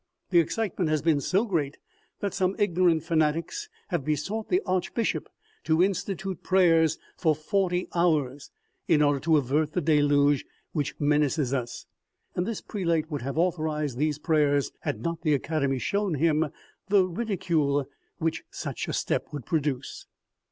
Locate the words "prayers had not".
14.17-15.21